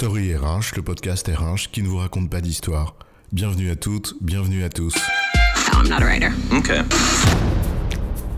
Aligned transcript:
Story 0.00 0.34
RH, 0.34 0.76
le 0.76 0.82
podcast 0.82 1.28
RH 1.28 1.70
qui 1.70 1.82
ne 1.82 1.88
vous 1.88 1.98
raconte 1.98 2.30
pas 2.30 2.40
d'histoire. 2.40 2.96
Bienvenue 3.32 3.68
à 3.68 3.76
toutes, 3.76 4.14
bienvenue 4.22 4.64
à 4.64 4.70
tous. 4.70 4.94
I'm 5.74 5.90
not 5.90 5.96
a 5.96 6.06
writer. 6.06 6.30
Okay. 6.50 6.80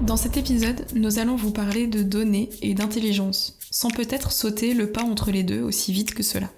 Dans 0.01 0.17
cet 0.17 0.37
épisode, 0.37 0.85
nous 0.96 1.21
allons 1.21 1.37
vous 1.37 1.52
parler 1.52 1.87
de 1.87 2.02
données 2.02 2.51
et 2.62 2.75
d'intelligence, 2.75 3.56
sans 3.70 3.93
peut-être 3.93 4.33
sauter 4.33 4.75
le 4.75 4.91
pas 4.91 5.05
entre 5.05 5.30
les 5.30 5.45
deux 5.45 5.62
aussi 5.62 5.93
vite 5.93 6.14
que 6.14 6.25
cela. 6.25 6.51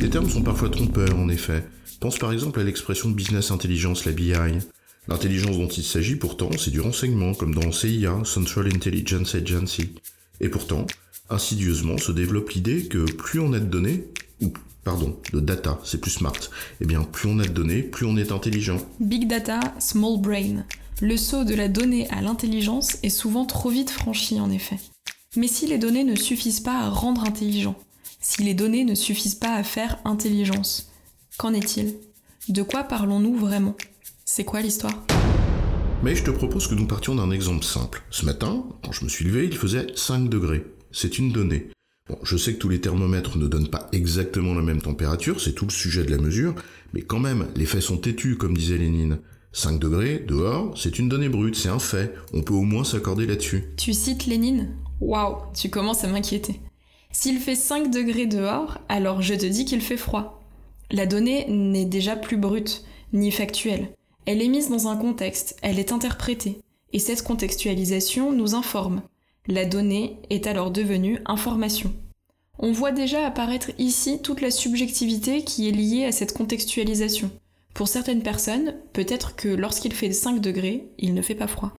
Les 0.00 0.10
termes 0.10 0.30
sont 0.30 0.42
parfois 0.42 0.70
trompeurs, 0.70 1.18
en 1.18 1.28
effet. 1.28 1.64
Pense 1.98 2.18
par 2.18 2.30
exemple 2.30 2.60
à 2.60 2.62
l'expression 2.62 3.10
business 3.10 3.50
intelligence, 3.50 4.04
la 4.04 4.12
BI. 4.12 4.32
L'intelligence 5.08 5.58
dont 5.58 5.66
il 5.66 5.82
s'agit 5.82 6.14
pourtant, 6.14 6.50
c'est 6.56 6.70
du 6.70 6.80
renseignement, 6.80 7.34
comme 7.34 7.52
dans 7.52 7.72
CIA, 7.72 8.20
Central 8.22 8.68
Intelligence 8.72 9.34
Agency. 9.34 9.92
Et 10.40 10.48
pourtant, 10.48 10.86
insidieusement 11.30 11.98
se 11.98 12.12
développe 12.12 12.50
l'idée 12.50 12.86
que 12.86 13.10
plus 13.12 13.40
on 13.40 13.52
a 13.52 13.60
de 13.60 13.64
données, 13.64 14.04
ou 14.40 14.52
pardon, 14.84 15.18
de 15.32 15.40
data, 15.40 15.80
c'est 15.84 16.00
plus 16.00 16.10
smart, 16.10 16.32
eh 16.80 16.86
bien 16.86 17.02
plus 17.02 17.28
on 17.28 17.38
a 17.38 17.44
de 17.44 17.52
données, 17.52 17.82
plus 17.82 18.06
on 18.06 18.16
est 18.16 18.32
intelligent. 18.32 18.78
Big 19.00 19.26
data, 19.26 19.60
small 19.78 20.20
brain. 20.20 20.64
Le 21.00 21.16
saut 21.16 21.44
de 21.44 21.54
la 21.54 21.68
donnée 21.68 22.08
à 22.10 22.20
l'intelligence 22.20 22.98
est 23.02 23.08
souvent 23.08 23.46
trop 23.46 23.70
vite 23.70 23.90
franchi 23.90 24.38
en 24.40 24.50
effet. 24.50 24.78
Mais 25.36 25.48
si 25.48 25.66
les 25.66 25.78
données 25.78 26.04
ne 26.04 26.14
suffisent 26.14 26.60
pas 26.60 26.78
à 26.78 26.88
rendre 26.88 27.24
intelligent, 27.24 27.74
si 28.20 28.42
les 28.42 28.54
données 28.54 28.84
ne 28.84 28.94
suffisent 28.94 29.34
pas 29.34 29.54
à 29.54 29.64
faire 29.64 29.98
intelligence, 30.04 30.92
qu'en 31.36 31.52
est-il? 31.52 31.96
De 32.48 32.62
quoi 32.62 32.84
parlons-nous 32.84 33.36
vraiment? 33.36 33.76
C'est 34.24 34.44
quoi 34.44 34.60
l'histoire? 34.60 35.04
Mais 36.02 36.14
je 36.14 36.22
te 36.22 36.30
propose 36.30 36.68
que 36.68 36.74
nous 36.74 36.86
partions 36.86 37.14
d'un 37.14 37.30
exemple 37.30 37.64
simple. 37.64 38.02
Ce 38.10 38.24
matin, 38.24 38.64
quand 38.84 38.92
je 38.92 39.04
me 39.04 39.08
suis 39.08 39.24
levé, 39.24 39.46
il 39.46 39.56
faisait 39.56 39.86
5 39.96 40.28
degrés. 40.28 40.64
C'est 40.96 41.18
une 41.18 41.32
donnée. 41.32 41.70
Je 42.22 42.36
sais 42.36 42.54
que 42.54 42.58
tous 42.58 42.68
les 42.68 42.80
thermomètres 42.80 43.36
ne 43.36 43.48
donnent 43.48 43.68
pas 43.68 43.88
exactement 43.90 44.54
la 44.54 44.62
même 44.62 44.80
température, 44.80 45.40
c'est 45.40 45.52
tout 45.52 45.64
le 45.64 45.72
sujet 45.72 46.04
de 46.04 46.10
la 46.12 46.22
mesure, 46.22 46.54
mais 46.92 47.02
quand 47.02 47.18
même, 47.18 47.48
les 47.56 47.66
faits 47.66 47.82
sont 47.82 47.96
têtus, 47.96 48.36
comme 48.36 48.56
disait 48.56 48.78
Lénine. 48.78 49.18
5 49.52 49.80
degrés, 49.80 50.20
dehors, 50.20 50.78
c'est 50.78 51.00
une 51.00 51.08
donnée 51.08 51.28
brute, 51.28 51.56
c'est 51.56 51.68
un 51.68 51.80
fait. 51.80 52.14
On 52.32 52.42
peut 52.42 52.54
au 52.54 52.62
moins 52.62 52.84
s'accorder 52.84 53.26
là-dessus. 53.26 53.64
Tu 53.76 53.92
cites 53.92 54.26
Lénine? 54.26 54.76
Waouh, 55.00 55.38
tu 55.52 55.68
commences 55.68 56.04
à 56.04 56.08
m'inquiéter. 56.08 56.60
S'il 57.10 57.40
fait 57.40 57.56
5 57.56 57.90
degrés 57.90 58.26
dehors, 58.26 58.78
alors 58.88 59.20
je 59.20 59.34
te 59.34 59.46
dis 59.46 59.64
qu'il 59.64 59.80
fait 59.80 59.96
froid. 59.96 60.44
La 60.92 61.06
donnée 61.06 61.46
n'est 61.48 61.86
déjà 61.86 62.14
plus 62.14 62.36
brute, 62.36 62.84
ni 63.12 63.32
factuelle. 63.32 63.88
Elle 64.26 64.42
est 64.42 64.48
mise 64.48 64.70
dans 64.70 64.86
un 64.86 64.96
contexte, 64.96 65.56
elle 65.60 65.80
est 65.80 65.90
interprétée. 65.90 66.60
Et 66.92 67.00
cette 67.00 67.24
contextualisation 67.24 68.30
nous 68.30 68.54
informe. 68.54 69.02
La 69.46 69.66
donnée 69.66 70.16
est 70.30 70.46
alors 70.46 70.70
devenue 70.70 71.18
information. 71.26 71.92
On 72.58 72.72
voit 72.72 72.92
déjà 72.92 73.26
apparaître 73.26 73.72
ici 73.78 74.22
toute 74.22 74.40
la 74.40 74.50
subjectivité 74.50 75.44
qui 75.44 75.68
est 75.68 75.72
liée 75.72 76.06
à 76.06 76.12
cette 76.12 76.32
contextualisation. 76.32 77.30
Pour 77.74 77.88
certaines 77.88 78.22
personnes, 78.22 78.74
peut-être 78.94 79.36
que 79.36 79.48
lorsqu'il 79.48 79.92
fait 79.92 80.12
5 80.12 80.40
degrés, 80.40 80.88
il 80.98 81.12
ne 81.12 81.20
fait 81.20 81.34
pas 81.34 81.46
froid. 81.46 81.74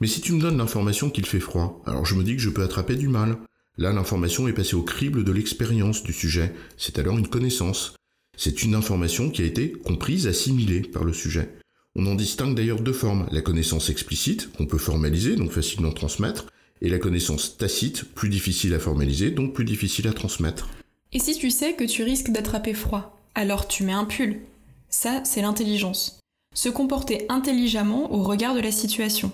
Mais 0.00 0.06
si 0.06 0.22
tu 0.22 0.32
me 0.32 0.40
donnes 0.40 0.56
l'information 0.56 1.10
qu'il 1.10 1.26
fait 1.26 1.40
froid, 1.40 1.82
alors 1.84 2.06
je 2.06 2.14
me 2.14 2.24
dis 2.24 2.36
que 2.36 2.42
je 2.42 2.48
peux 2.48 2.62
attraper 2.62 2.96
du 2.96 3.08
mal. 3.08 3.36
Là, 3.76 3.92
l'information 3.92 4.48
est 4.48 4.54
passée 4.54 4.76
au 4.76 4.82
crible 4.82 5.22
de 5.22 5.32
l'expérience 5.32 6.02
du 6.02 6.14
sujet. 6.14 6.54
C'est 6.78 6.98
alors 6.98 7.18
une 7.18 7.28
connaissance. 7.28 7.96
C'est 8.34 8.62
une 8.62 8.74
information 8.74 9.28
qui 9.28 9.42
a 9.42 9.46
été 9.46 9.72
comprise, 9.72 10.26
assimilée 10.26 10.80
par 10.80 11.04
le 11.04 11.12
sujet. 11.12 11.50
On 11.96 12.06
en 12.06 12.14
distingue 12.14 12.54
d'ailleurs 12.54 12.80
deux 12.80 12.94
formes. 12.94 13.28
La 13.30 13.42
connaissance 13.42 13.90
explicite, 13.90 14.50
qu'on 14.52 14.64
peut 14.64 14.78
formaliser, 14.78 15.36
donc 15.36 15.50
facilement 15.50 15.92
transmettre, 15.92 16.46
et 16.82 16.88
la 16.88 16.98
connaissance 16.98 17.56
tacite, 17.56 18.04
plus 18.14 18.28
difficile 18.28 18.74
à 18.74 18.78
formaliser, 18.78 19.30
donc 19.30 19.54
plus 19.54 19.64
difficile 19.64 20.08
à 20.08 20.12
transmettre. 20.12 20.68
Et 21.12 21.18
si 21.18 21.36
tu 21.36 21.50
sais 21.50 21.74
que 21.74 21.84
tu 21.84 22.02
risques 22.02 22.30
d'attraper 22.30 22.74
froid, 22.74 23.18
alors 23.34 23.68
tu 23.68 23.84
mets 23.84 23.92
un 23.92 24.04
pull. 24.04 24.40
Ça, 24.88 25.22
c'est 25.24 25.42
l'intelligence. 25.42 26.20
Se 26.54 26.68
comporter 26.68 27.26
intelligemment 27.28 28.12
au 28.12 28.22
regard 28.22 28.54
de 28.54 28.60
la 28.60 28.72
situation. 28.72 29.32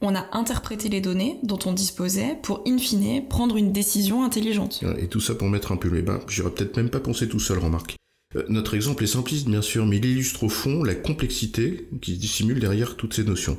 On 0.00 0.14
a 0.14 0.26
interprété 0.32 0.88
les 0.88 1.00
données 1.00 1.38
dont 1.42 1.58
on 1.64 1.72
disposait 1.72 2.38
pour, 2.42 2.62
in 2.66 2.78
fine, 2.78 3.26
prendre 3.26 3.56
une 3.56 3.72
décision 3.72 4.22
intelligente. 4.22 4.84
Et 4.98 5.08
tout 5.08 5.20
ça 5.20 5.34
pour 5.34 5.48
mettre 5.48 5.72
un 5.72 5.76
pull. 5.76 5.96
Eh 5.96 6.02
ben, 6.02 6.20
j'aurais 6.28 6.52
peut-être 6.52 6.76
même 6.76 6.90
pas 6.90 7.00
pensé 7.00 7.28
tout 7.28 7.40
seul, 7.40 7.58
remarque. 7.58 7.96
Euh, 8.36 8.44
notre 8.48 8.74
exemple 8.74 9.04
est 9.04 9.08
simpliste, 9.08 9.48
bien 9.48 9.62
sûr, 9.62 9.86
mais 9.86 9.96
il 9.96 10.04
illustre 10.04 10.44
au 10.44 10.48
fond 10.48 10.84
la 10.84 10.94
complexité 10.94 11.88
qui 12.00 12.14
se 12.14 12.20
dissimule 12.20 12.60
derrière 12.60 12.96
toutes 12.96 13.14
ces 13.14 13.24
notions. 13.24 13.58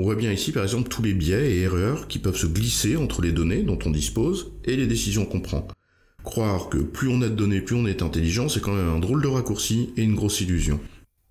On 0.00 0.04
voit 0.04 0.14
bien 0.14 0.30
ici 0.30 0.52
par 0.52 0.62
exemple 0.62 0.88
tous 0.88 1.02
les 1.02 1.12
biais 1.12 1.50
et 1.50 1.62
erreurs 1.62 2.06
qui 2.06 2.20
peuvent 2.20 2.36
se 2.36 2.46
glisser 2.46 2.96
entre 2.96 3.20
les 3.20 3.32
données 3.32 3.64
dont 3.64 3.80
on 3.84 3.90
dispose 3.90 4.52
et 4.64 4.76
les 4.76 4.86
décisions 4.86 5.26
qu'on 5.26 5.40
prend. 5.40 5.66
Croire 6.22 6.68
que 6.68 6.78
plus 6.78 7.08
on 7.08 7.20
a 7.20 7.28
de 7.28 7.34
données, 7.34 7.60
plus 7.60 7.74
on 7.74 7.84
est 7.84 8.00
intelligent, 8.00 8.48
c'est 8.48 8.60
quand 8.60 8.74
même 8.74 8.90
un 8.90 9.00
drôle 9.00 9.20
de 9.20 9.26
raccourci 9.26 9.90
et 9.96 10.04
une 10.04 10.14
grosse 10.14 10.40
illusion. 10.40 10.78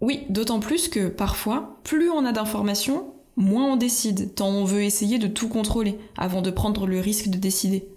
Oui, 0.01 0.25
d'autant 0.27 0.59
plus 0.59 0.89
que 0.89 1.07
parfois, 1.07 1.79
plus 1.85 2.09
on 2.09 2.25
a 2.25 2.33
d'informations, 2.33 3.13
moins 3.37 3.71
on 3.71 3.77
décide, 3.77 4.35
tant 4.35 4.49
on 4.49 4.65
veut 4.65 4.83
essayer 4.83 5.17
de 5.17 5.27
tout 5.27 5.47
contrôler 5.47 5.95
avant 6.17 6.41
de 6.41 6.51
prendre 6.51 6.87
le 6.87 6.99
risque 6.99 7.29
de 7.29 7.37
décider. 7.37 7.87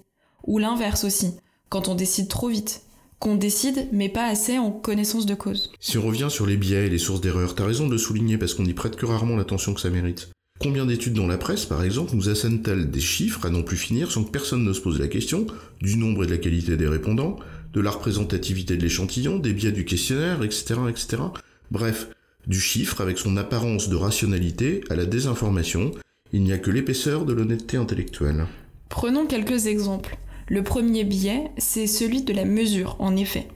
Ou 0.47 0.59
l'inverse 0.59 1.03
aussi, 1.03 1.33
quand 1.69 1.89
on 1.89 1.97
décide 1.97 2.29
trop 2.29 2.49
vite, 2.49 2.83
qu'on 3.19 3.35
décide 3.35 3.89
mais 3.91 4.09
pas 4.09 4.27
assez 4.27 4.57
en 4.59 4.71
connaissance 4.71 5.27
de 5.27 5.35
cause. 5.35 5.73
Si 5.81 5.99
on 5.99 6.07
revient 6.07 6.29
sur 6.31 6.47
les 6.47 6.57
biais 6.57 6.87
et 6.87 6.91
les 6.91 6.99
sources 6.99 7.21
d'erreurs, 7.21 7.57
t'as 7.57 7.67
raison 7.67 7.89
de 7.89 7.93
le 7.93 7.99
souligner 7.99 8.39
parce 8.39 8.55
qu'on 8.55 8.63
n'y 8.63 8.75
prête 8.75 8.95
que 8.95 9.07
rarement 9.07 9.35
l'attention 9.35 9.75
que 9.75 9.81
ça 9.81 9.91
mérite. 9.91 10.31
Combien 10.63 10.85
d'études 10.85 11.15
dans 11.15 11.27
la 11.27 11.39
presse, 11.39 11.65
par 11.65 11.83
exemple, 11.83 12.15
nous 12.15 12.29
assènent-elles 12.29 12.91
des 12.91 13.01
chiffres 13.01 13.47
à 13.47 13.49
non 13.49 13.63
plus 13.63 13.79
finir 13.79 14.13
sans 14.13 14.25
que 14.25 14.31
personne 14.31 14.63
ne 14.63 14.75
se 14.75 14.81
pose 14.83 15.01
la 15.01 15.09
question 15.09 15.47
du 15.81 15.97
nombre 15.97 16.25
et 16.25 16.27
de 16.27 16.33
la 16.33 16.37
qualité 16.37 16.77
des 16.77 16.87
répondants, 16.87 17.39
de 17.73 17.81
la 17.81 17.91
représentativité 17.91 18.77
de 18.77 18.83
l'échantillon, 18.83 19.39
des 19.39 19.55
biais 19.55 19.73
du 19.73 19.87
questionnaire, 19.87 20.43
etc., 20.43 20.75
etc. 20.91 21.23
Bref, 21.71 22.09
du 22.47 22.61
chiffre 22.61 23.01
avec 23.01 23.17
son 23.17 23.39
apparence 23.39 23.89
de 23.89 23.97
rationalité 23.97 24.83
à 24.91 24.97
la 24.97 25.07
désinformation, 25.07 25.93
il 26.35 26.43
n'y 26.43 26.53
a 26.53 26.59
que 26.59 26.71
l'épaisseur 26.71 27.25
de 27.25 27.33
l'honnêteté 27.33 27.79
intellectuelle. 27.79 28.47
Prenons 28.91 29.25
quelques 29.25 29.65
exemples. 29.65 30.19
Le 30.47 30.63
premier 30.63 31.05
biais, 31.05 31.53
c'est 31.57 31.87
celui 31.87 32.21
de 32.21 32.35
la 32.35 32.45
mesure, 32.45 32.97
en 32.99 33.17
effet. 33.17 33.49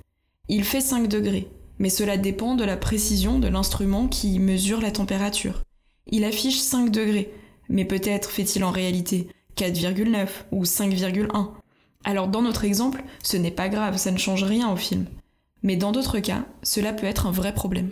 Il 0.49 0.65
fait 0.65 0.81
5 0.81 1.09
degrés, 1.09 1.49
mais 1.79 1.91
cela 1.91 2.17
dépend 2.17 2.55
de 2.55 2.65
la 2.65 2.79
précision 2.79 3.39
de 3.39 3.49
l'instrument 3.49 4.09
qui 4.09 4.39
mesure 4.39 4.81
la 4.81 4.91
température. 4.91 5.65
Il 6.11 6.25
affiche 6.25 6.59
5 6.59 6.91
degrés, 6.91 7.33
mais 7.69 7.85
peut-être 7.85 8.31
fait-il 8.31 8.63
en 8.65 8.71
réalité 8.71 9.29
4,9 9.57 10.29
ou 10.53 10.65
5,1. 10.65 11.51
Alors 12.05 12.29
dans 12.29 12.43
notre 12.43 12.65
exemple, 12.65 13.03
ce 13.23 13.37
n'est 13.37 13.51
pas 13.51 13.69
grave, 13.69 13.97
ça 13.97 14.11
ne 14.11 14.19
change 14.19 14.45
rien 14.45 14.71
au 14.71 14.77
film. 14.77 15.07
Mais 15.63 15.77
dans 15.77 15.93
d'autres 15.93 16.21
cas, 16.21 16.45
cela 16.63 16.93
peut 16.93 17.07
être 17.07 17.27
un 17.27 17.33
vrai 17.33 17.55
problème. 17.55 17.91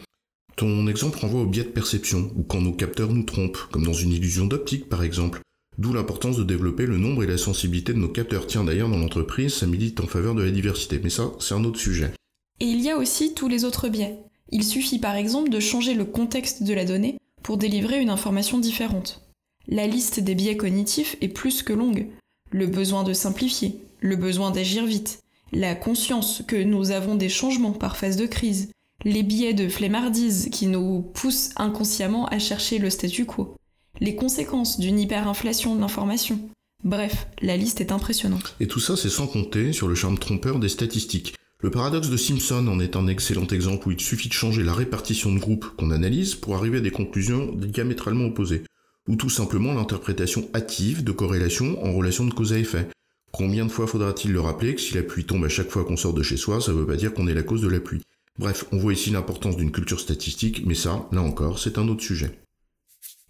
Ton 0.57 0.87
exemple 0.87 1.19
renvoie 1.19 1.41
au 1.41 1.47
biais 1.47 1.65
de 1.65 1.69
perception, 1.69 2.31
ou 2.37 2.43
quand 2.43 2.61
nos 2.61 2.75
capteurs 2.75 3.13
nous 3.13 3.23
trompent, 3.23 3.67
comme 3.71 3.85
dans 3.85 3.95
une 3.95 4.13
illusion 4.13 4.47
d'optique 4.47 4.89
par 4.89 5.03
exemple. 5.03 5.41
D'où 5.79 5.95
l'importance 5.95 6.37
de 6.37 6.45
développer 6.45 6.85
le 6.85 6.99
nombre 6.99 7.25
et 7.25 7.27
la 7.27 7.39
sensibilité 7.39 7.95
de 7.95 7.99
nos 7.99 8.11
capteurs. 8.11 8.47
Tiens 8.47 8.65
d'ailleurs 8.65 8.91
dans 8.91 8.99
l'entreprise, 8.99 9.55
ça 9.55 9.67
milite 9.67 10.01
en 10.01 10.07
faveur 10.07 10.35
de 10.35 10.43
la 10.43 10.51
diversité, 10.51 11.01
mais 11.03 11.09
ça 11.09 11.33
c'est 11.41 11.55
un 11.55 11.65
autre 11.65 11.81
sujet. 11.81 12.13
Et 12.61 12.67
il 12.67 12.83
y 12.83 12.91
a 12.91 12.99
aussi 12.99 13.33
tous 13.33 13.49
les 13.49 13.65
autres 13.65 13.89
biais. 13.89 14.19
Il 14.51 14.65
suffit 14.65 14.99
par 14.99 15.17
exemple 15.17 15.49
de 15.49 15.61
changer 15.61 15.95
le 15.95 16.05
contexte 16.05 16.63
de 16.63 16.75
la 16.75 16.85
donnée 16.85 17.17
pour 17.43 17.57
délivrer 17.57 18.01
une 18.01 18.11
information 18.11 18.59
différente. 18.59 19.23
La 19.69 19.87
liste 19.87 20.21
des 20.21 20.35
biais 20.35 20.57
cognitifs 20.57 21.17
est 21.21 21.29
plus 21.29 21.63
que 21.63 21.73
longue. 21.73 22.07
Le 22.51 22.67
besoin 22.67 23.03
de 23.05 23.13
simplifier, 23.13 23.81
le 24.01 24.17
besoin 24.17 24.51
d'agir 24.51 24.85
vite, 24.85 25.21
la 25.53 25.75
conscience 25.75 26.43
que 26.47 26.57
nous 26.57 26.91
avons 26.91 27.15
des 27.15 27.29
changements 27.29 27.73
par 27.73 27.97
phase 27.97 28.17
de 28.17 28.27
crise, 28.27 28.71
les 29.05 29.23
biais 29.23 29.55
de 29.55 29.69
flemmardise 29.69 30.49
qui 30.51 30.67
nous 30.67 31.03
poussent 31.15 31.51
inconsciemment 31.57 32.27
à 32.27 32.39
chercher 32.39 32.79
le 32.79 32.91
statu 32.91 33.25
quo, 33.25 33.57
les 34.01 34.15
conséquences 34.15 34.79
d'une 34.81 34.99
hyperinflation 34.99 35.75
de 35.75 35.81
l'information. 35.81 36.39
Bref, 36.85 37.29
la 37.41 37.57
liste 37.57 37.81
est 37.81 37.93
impressionnante. 37.93 38.57
Et 38.59 38.67
tout 38.67 38.81
ça, 38.81 38.97
c'est 38.97 39.09
sans 39.09 39.29
compter 39.29 39.73
sur 39.73 39.87
le 39.87 39.95
charme 39.95 40.19
trompeur 40.19 40.59
des 40.59 40.69
statistiques. 40.69 41.35
Le 41.63 41.71
paradoxe 41.71 42.09
de 42.09 42.17
Simpson 42.17 42.67
en 42.67 42.81
est 42.81 42.97
un 42.97 43.07
excellent 43.07 43.47
exemple 43.47 43.87
où 43.87 43.93
il 43.93 44.01
suffit 44.01 44.29
de 44.29 44.35
changer 44.35 44.65
la 44.65 44.75
répartition 44.75 45.33
de 45.33 45.39
groupes 45.39 45.69
qu'on 45.77 45.93
analyse 45.93 46.35
pour 46.35 46.57
arriver 46.57 46.79
à 46.79 46.81
des 46.81 46.91
conclusions 46.91 47.53
diamétralement 47.55 48.25
opposées, 48.25 48.65
ou 49.09 49.15
tout 49.15 49.31
simplement 49.31 49.73
l'interprétation 49.73 50.49
hâtive 50.57 51.05
de 51.05 51.13
corrélation 51.13 51.81
en 51.85 51.93
relation 51.93 52.25
de 52.25 52.35
cause 52.35 52.53
à 52.53 52.59
effet. 52.59 52.89
Combien 53.31 53.65
de 53.65 53.71
fois 53.71 53.87
faudra-t-il 53.87 54.33
le 54.33 54.41
rappeler 54.41 54.75
que 54.75 54.81
si 54.81 54.95
la 54.95 55.05
pluie 55.05 55.25
tombe 55.25 55.45
à 55.45 55.49
chaque 55.49 55.71
fois 55.71 55.85
qu'on 55.85 55.97
sort 55.97 56.15
de 56.15 56.25
chez 56.25 56.37
soi, 56.37 56.61
ça 56.61 56.73
veut 56.73 56.85
pas 56.85 56.97
dire 56.97 57.15
qu'on 57.15 57.29
est 57.29 57.35
la 57.35 57.45
cause 57.45 57.63
de 57.63 57.69
la 57.69 57.79
pluie? 57.79 58.03
Bref, 58.41 58.65
on 58.73 58.79
voit 58.79 58.95
ici 58.95 59.11
l'importance 59.11 59.57
d'une 59.57 59.71
culture 59.71 60.01
statistique, 60.01 60.67
mais 60.67 60.75
ça, 60.75 61.09
là 61.13 61.23
encore, 61.23 61.61
c'est 61.61 61.79
un 61.79 61.87
autre 61.87 62.03
sujet. 62.03 62.41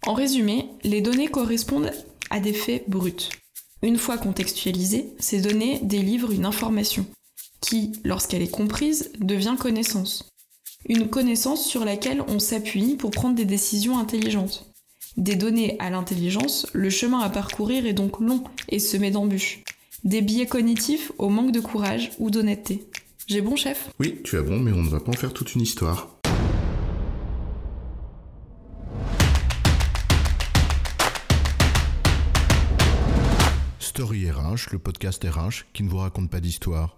En 0.07 0.15
résumé, 0.15 0.69
les 0.83 1.01
données 1.01 1.27
correspondent 1.27 1.91
à 2.31 2.39
des 2.39 2.53
faits 2.53 2.89
bruts. 2.89 3.29
Une 3.83 3.99
fois 3.99 4.17
contextualisées, 4.17 5.13
ces 5.19 5.39
données 5.39 5.81
délivrent 5.83 6.31
une 6.31 6.45
information 6.47 7.05
qui, 7.63 7.93
lorsqu'elle 8.03 8.41
est 8.41 8.51
comprise, 8.51 9.11
devient 9.19 9.55
connaissance. 9.57 10.29
Une 10.89 11.09
connaissance 11.09 11.65
sur 11.65 11.85
laquelle 11.85 12.21
on 12.27 12.37
s'appuie 12.37 12.97
pour 12.97 13.09
prendre 13.09 13.35
des 13.35 13.45
décisions 13.45 13.97
intelligentes. 13.97 14.69
Des 15.15 15.35
données 15.35 15.77
à 15.79 15.89
l'intelligence, 15.89 16.67
le 16.73 16.89
chemin 16.89 17.19
à 17.19 17.29
parcourir 17.29 17.85
est 17.85 17.93
donc 17.93 18.19
long 18.19 18.43
et 18.67 18.79
semé 18.79 19.11
d'embûches. 19.11 19.63
Des 20.03 20.21
biais 20.21 20.45
cognitifs 20.45 21.13
au 21.17 21.29
manque 21.29 21.53
de 21.53 21.61
courage 21.61 22.11
ou 22.19 22.29
d'honnêteté. 22.29 22.83
J'ai 23.27 23.39
bon, 23.39 23.55
chef? 23.55 23.89
Oui, 23.97 24.19
tu 24.25 24.37
as 24.37 24.41
bon, 24.41 24.59
mais 24.59 24.73
on 24.73 24.83
ne 24.83 24.89
va 24.89 24.99
pas 24.99 25.11
en 25.11 25.15
faire 25.15 25.31
toute 25.31 25.55
une 25.55 25.61
histoire. 25.61 26.09
Story 33.79 34.29
RH, 34.29 34.73
le 34.73 34.79
podcast 34.79 35.23
RH 35.23 35.71
qui 35.71 35.83
ne 35.83 35.89
vous 35.89 35.99
raconte 35.99 36.29
pas 36.29 36.41
d'histoire. 36.41 36.97